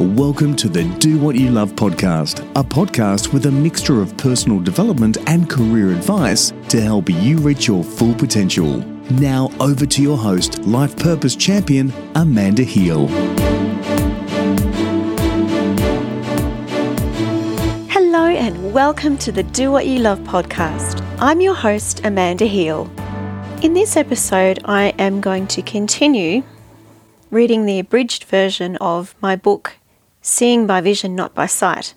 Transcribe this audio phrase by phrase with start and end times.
[0.00, 4.60] Welcome to the Do What You Love podcast, a podcast with a mixture of personal
[4.60, 8.78] development and career advice to help you reach your full potential.
[9.10, 13.08] Now, over to your host, Life Purpose Champion, Amanda Heal.
[17.88, 21.04] Hello, and welcome to the Do What You Love podcast.
[21.18, 22.88] I'm your host, Amanda Heal.
[23.64, 26.44] In this episode, I am going to continue
[27.32, 29.77] reading the abridged version of my book,
[30.30, 31.94] Seeing by Vision, Not by Sight.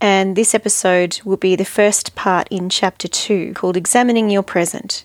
[0.00, 5.04] And this episode will be the first part in Chapter 2 called Examining Your Present.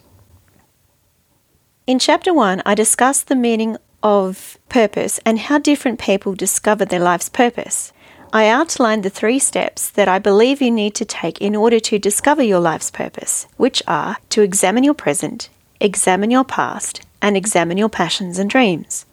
[1.87, 6.99] In Chapter 1, I discussed the meaning of purpose and how different people discover their
[6.99, 7.93] life's purpose.
[8.31, 11.97] I outlined the three steps that I believe you need to take in order to
[11.97, 17.79] discover your life's purpose, which are to examine your present, examine your past, and examine
[17.79, 19.07] your passions and dreams.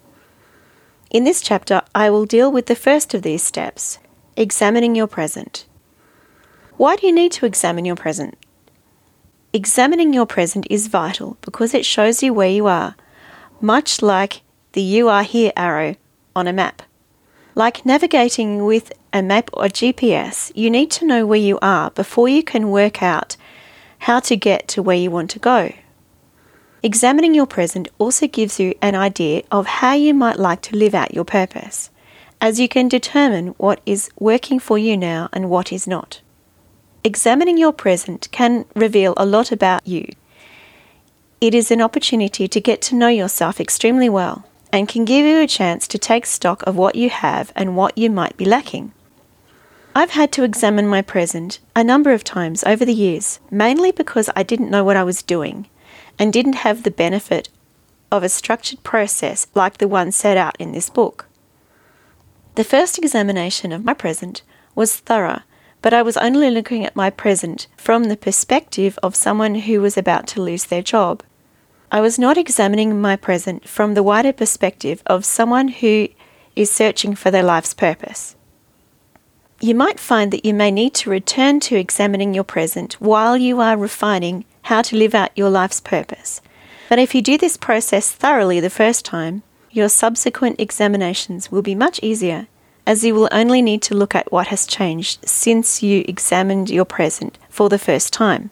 [1.11, 3.99] In this chapter, I will deal with the first of these steps
[4.37, 5.67] examining your present.
[6.77, 8.37] Why do you need to examine your present?
[9.53, 12.97] Examining your present is vital because it shows you where you are,
[13.61, 15.95] much like the You Are Here arrow
[16.35, 16.83] on a map.
[17.55, 22.29] Like navigating with a map or GPS, you need to know where you are before
[22.29, 23.37] you can work out
[24.01, 25.73] how to get to where you want to go.
[26.87, 30.95] Examining your present also gives you an idea of how you might like to live
[30.95, 31.91] out your purpose,
[32.41, 36.21] as you can determine what is working for you now and what is not.
[37.03, 40.07] Examining your present can reveal a lot about you.
[41.41, 45.41] It is an opportunity to get to know yourself extremely well and can give you
[45.41, 48.93] a chance to take stock of what you have and what you might be lacking.
[49.93, 54.31] I've had to examine my present a number of times over the years, mainly because
[54.37, 55.67] I didn't know what I was doing
[56.19, 57.49] and didn't have the benefit
[58.11, 61.27] of a structured process like the one set out in this book.
[62.55, 64.43] The first examination of my present
[64.75, 65.41] was thorough,
[65.83, 69.97] but I was only looking at my present from the perspective of someone who was
[69.97, 71.23] about to lose their job.
[71.93, 76.09] I was not examining my present from the wider perspective of someone who
[76.57, 78.37] is searching for their life's purpose.
[79.61, 83.61] You might find that you may need to return to examining your present while you
[83.61, 86.41] are refining how to live out your life's purpose.
[86.89, 91.75] But if you do this process thoroughly the first time, your subsequent examinations will be
[91.75, 92.49] much easier,
[92.85, 96.85] as you will only need to look at what has changed since you examined your
[96.85, 98.51] present for the first time.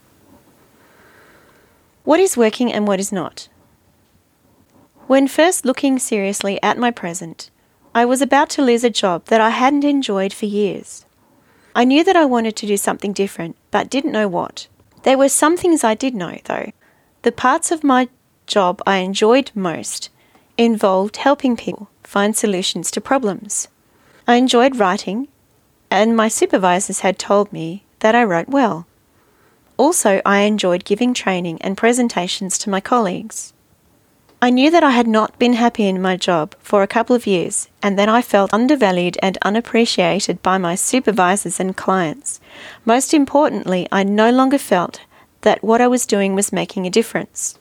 [2.04, 3.48] What is working and what is not?
[5.08, 7.50] When first looking seriously at my present,
[7.92, 11.06] I was about to lose a job that I hadn't enjoyed for years.
[11.74, 14.68] I knew that I wanted to do something different, but didn't know what.
[15.04, 16.72] There were some things I did know, though.
[17.22, 18.08] The parts of my
[18.46, 20.10] job I enjoyed most
[20.56, 23.68] involved helping people find solutions to problems.
[24.26, 25.28] I enjoyed writing,
[25.90, 28.86] and my supervisors had told me that I wrote well.
[29.76, 33.52] Also, I enjoyed giving training and presentations to my colleagues.
[34.40, 37.26] I knew that I had not been happy in my job for a couple of
[37.26, 42.40] years, and that I felt undervalued and unappreciated by my supervisors and clients.
[42.84, 45.00] Most importantly, I no longer felt
[45.42, 47.58] that what I was doing was making a difference.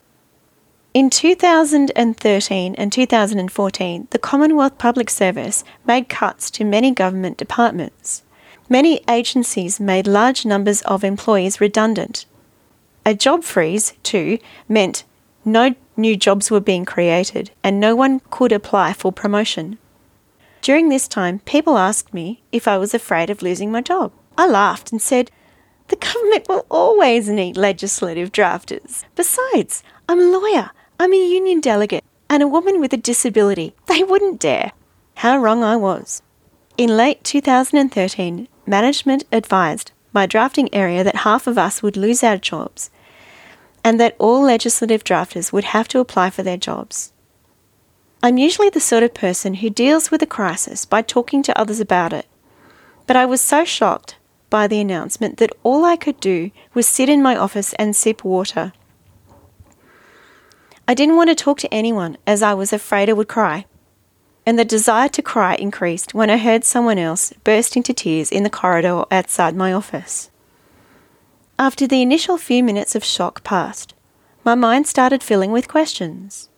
[0.94, 8.24] In 2013 and 2014, the Commonwealth Public Service made cuts to many government departments.
[8.70, 12.26] Many agencies made large numbers of employees redundant.
[13.06, 14.38] A job freeze, too,
[14.70, 15.04] meant
[15.44, 19.78] no new jobs were being created and no one could apply for promotion.
[20.62, 24.12] During this time, people asked me if I was afraid of losing my job.
[24.38, 25.32] I laughed and said,
[25.90, 29.04] The government will always need legislative drafters.
[29.16, 33.76] Besides, I'm a lawyer, I'm a union delegate, and a woman with a disability.
[33.88, 34.72] They wouldn't dare.
[35.18, 36.22] How wrong I was.
[36.78, 42.38] In late 2013, management advised my drafting area that half of us would lose our
[42.38, 42.90] jobs
[43.84, 47.12] and that all legislative drafters would have to apply for their jobs.
[48.24, 51.82] I'm usually the sort of person who deals with a crisis by talking to others
[51.82, 52.26] about it,
[53.06, 54.16] but I was so shocked
[54.54, 58.24] by the announcement that all I could do was sit in my office and sip
[58.24, 58.72] water.
[60.88, 63.66] I didn't want to talk to anyone as I was afraid I would cry,
[64.46, 68.44] and the desire to cry increased when I heard someone else burst into tears in
[68.44, 70.30] the corridor outside my office.
[71.58, 73.96] After the initial few minutes of shock passed,
[74.44, 76.50] my mind started filling with questions.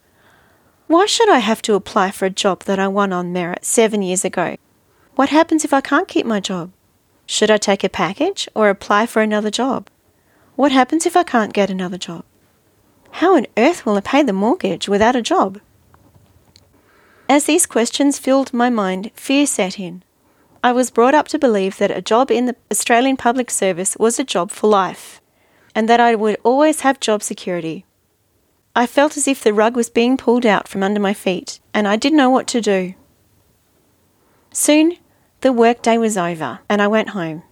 [0.88, 4.02] Why should I have to apply for a job that I won on merit seven
[4.02, 4.58] years ago?
[5.16, 6.75] What happens if I can't keep my job?
[7.26, 9.90] Should I take a package or apply for another job?
[10.56, 12.24] What happens if I can't get another job?
[13.12, 15.60] How on earth will I pay the mortgage without a job?
[17.28, 20.04] As these questions filled my mind, fear set in.
[20.64, 24.20] I was brought up to believe that a job in the Australian public service was
[24.20, 25.22] a job for life,
[25.74, 27.86] and that I would always have job security.
[28.76, 31.88] I felt as if the rug was being pulled out from under my feet, and
[31.88, 32.94] I didn't know what to do.
[34.52, 34.98] Soon,
[35.46, 37.44] the workday was over, and I went home.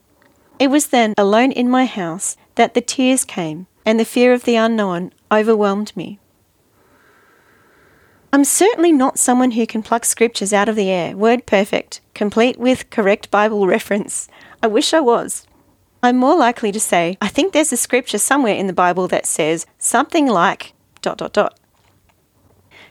[0.57, 4.45] It was then, alone in my house, that the tears came, and the fear of
[4.45, 6.17] the unknown overwhelmed me.
[8.33, 12.57] I'm certainly not someone who can pluck scriptures out of the air, word perfect, complete
[12.57, 14.27] with correct Bible reference.
[14.63, 15.45] I wish I was.
[16.01, 19.27] I'm more likely to say, I think there's a scripture somewhere in the Bible that
[19.27, 20.73] says something like,
[21.03, 21.59] dot dot dot.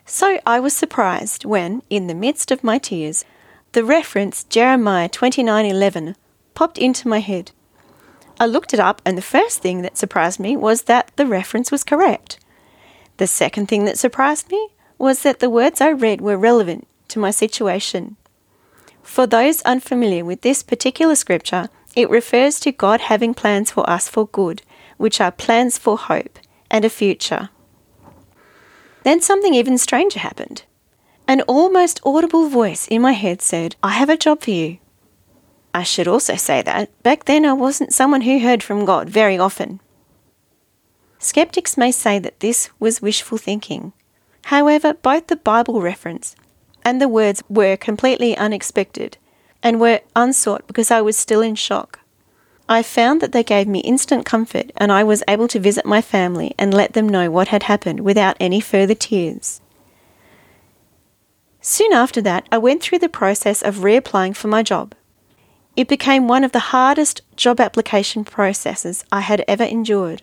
[0.06, 3.25] So I was surprised when, in the midst of my tears,
[3.72, 6.14] the reference Jeremiah 29:11
[6.54, 7.52] popped into my head.
[8.38, 11.70] I looked it up and the first thing that surprised me was that the reference
[11.70, 12.38] was correct.
[13.16, 17.19] The second thing that surprised me was that the words I read were relevant to
[17.19, 18.16] my situation.
[19.02, 24.08] For those unfamiliar with this particular scripture, it refers to God having plans for us
[24.08, 24.62] for good,
[24.98, 26.38] which are plans for hope
[26.70, 27.48] and a future.
[29.02, 30.62] Then something even stranger happened.
[31.28, 34.78] An almost audible voice in my head said, I have a job for you.
[35.74, 39.38] I should also say that back then I wasn't someone who heard from God very
[39.38, 39.80] often.
[41.19, 43.92] Skeptics may say that this was wishful thinking.
[44.46, 46.34] However, both the Bible reference
[46.84, 49.16] and the words were completely unexpected
[49.62, 52.00] and were unsought because I was still in shock.
[52.69, 56.00] I found that they gave me instant comfort, and I was able to visit my
[56.00, 59.60] family and let them know what had happened without any further tears.
[61.62, 64.94] Soon after that, I went through the process of reapplying for my job.
[65.76, 70.22] It became one of the hardest job application processes I had ever endured.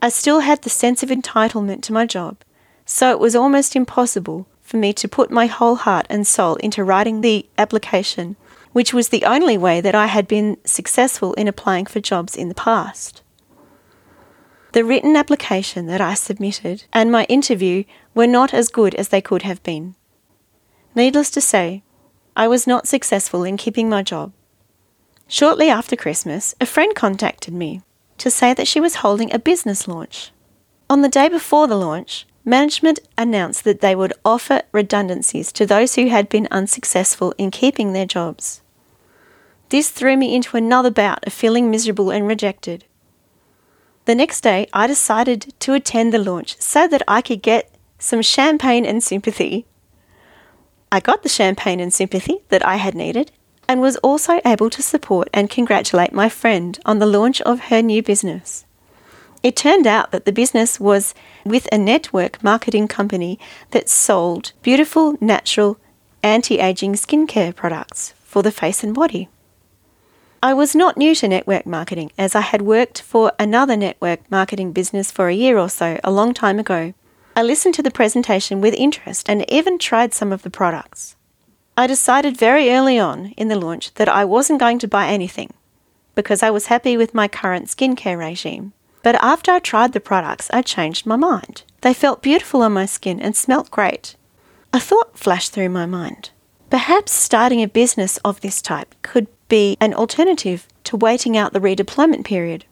[0.00, 2.38] I still had the sense of entitlement to my job,
[2.86, 6.84] so it was almost impossible for me to put my whole heart and soul into
[6.84, 8.36] writing the application
[8.72, 12.48] which was the only way that I had been successful in applying for jobs in
[12.48, 13.22] the past.
[14.72, 17.82] The written application that I submitted and my interview
[18.14, 19.96] were not as good as they could have been.
[20.94, 21.82] Needless to say,
[22.36, 24.32] I was not successful in keeping my job.
[25.28, 27.82] Shortly after Christmas, a friend contacted me
[28.18, 30.32] to say that she was holding a business launch.
[30.88, 35.94] On the day before the launch, management announced that they would offer redundancies to those
[35.94, 38.60] who had been unsuccessful in keeping their jobs.
[39.68, 42.84] This threw me into another bout of feeling miserable and rejected.
[44.06, 47.70] The next day, I decided to attend the launch so that I could get
[48.00, 49.66] some champagne and sympathy.
[50.92, 53.30] I got the champagne and sympathy that I had needed
[53.68, 57.80] and was also able to support and congratulate my friend on the launch of her
[57.80, 58.64] new business.
[59.42, 61.14] It turned out that the business was
[61.44, 63.38] with a network marketing company
[63.70, 65.78] that sold beautiful, natural,
[66.22, 69.28] anti aging skincare products for the face and body.
[70.42, 74.72] I was not new to network marketing as I had worked for another network marketing
[74.72, 76.94] business for a year or so a long time ago.
[77.40, 81.16] I listened to the presentation with interest and even tried some of the products.
[81.74, 85.54] I decided very early on in the launch that I wasn't going to buy anything
[86.14, 88.74] because I was happy with my current skincare regime.
[89.02, 91.62] But after I tried the products, I changed my mind.
[91.80, 94.16] They felt beautiful on my skin and smelt great.
[94.74, 96.32] A thought flashed through my mind.
[96.68, 101.58] Perhaps starting a business of this type could be an alternative to waiting out the
[101.58, 102.66] redeployment period.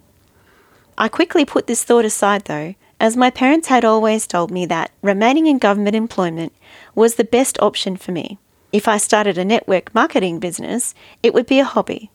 [0.98, 4.90] I quickly put this thought aside though, as my parents had always told me that
[5.02, 6.52] remaining in government employment
[6.94, 8.38] was the best option for me.
[8.72, 12.10] If I started a network marketing business, it would be a hobby,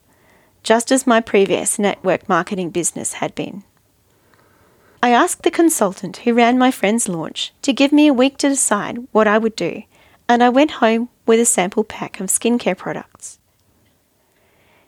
[0.62, 3.64] just as my previous network marketing business had been.
[5.02, 8.50] I asked the consultant who ran my friend's launch to give me a week to
[8.50, 9.84] decide what I would do,
[10.30, 13.40] and I went home with a sample pack of skincare products.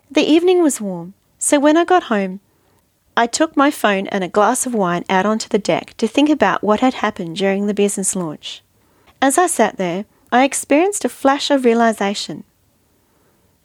[0.10, 2.40] The evening was warm, so when I got home,
[3.18, 6.30] I took my phone and a glass of wine out onto the deck to think
[6.30, 8.62] about what had happened during the business launch.
[9.22, 12.44] As I sat there, I experienced a flash of realization.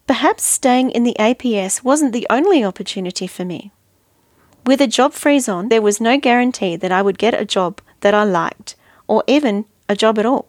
[0.06, 3.72] Perhaps staying in the APS wasn't the only opportunity for me.
[4.66, 7.80] With a job freeze on, there was no guarantee that I would get a job
[8.00, 8.76] that I liked,
[9.08, 10.46] or even a job at all.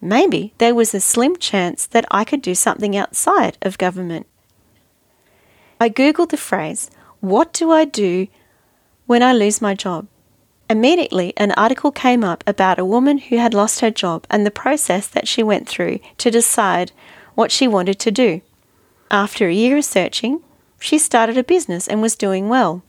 [0.00, 4.26] Maybe there was a slim chance that I could do something outside of government.
[5.78, 6.90] I googled the phrase,
[7.20, 8.28] What do I do
[9.06, 10.06] when I lose my job?
[10.70, 14.50] Immediately, an article came up about a woman who had lost her job and the
[14.50, 16.92] process that she went through to decide
[17.34, 18.40] what she wanted to do.
[19.10, 20.42] After a year of searching,
[20.78, 22.82] she started a business and was doing well.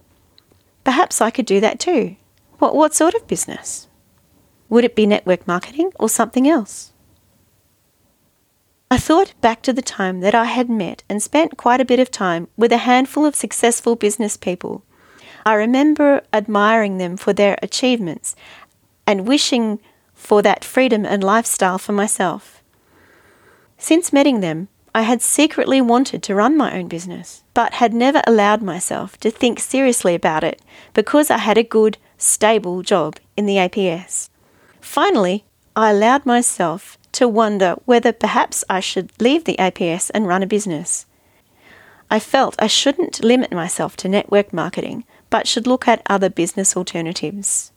[0.83, 2.15] Perhaps I could do that too.
[2.59, 3.87] What, what sort of business?
[4.69, 6.90] Would it be network marketing or something else?
[8.93, 11.97] I thought back to the time that I had met and spent quite a bit
[11.97, 14.83] of time with a handful of successful business people.
[15.45, 18.35] I remember admiring them for their achievements
[19.07, 19.79] and wishing
[20.13, 22.61] for that freedom and lifestyle for myself.
[23.77, 28.21] Since meeting them, I had secretly wanted to run my own business, but had never
[28.27, 30.61] allowed myself to think seriously about it
[30.93, 34.27] because I had a good, stable job in the APS.
[34.81, 35.45] Finally,
[35.77, 40.47] I allowed myself to wonder whether perhaps I should leave the APS and run a
[40.47, 41.05] business.
[42.09, 46.75] I felt I shouldn't limit myself to network marketing, but should look at other business
[46.75, 47.71] alternatives.